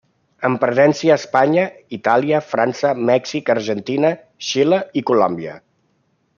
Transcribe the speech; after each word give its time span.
Amb 0.47 0.59
presència 0.61 1.11
a 1.15 1.17
Espanya, 1.21 1.65
Itàlia, 1.97 2.41
França, 2.55 2.95
Mèxic, 3.11 3.53
Argentina, 3.57 4.13
Xile 4.49 4.81
i 5.03 5.09
Colòmbia. 5.13 5.59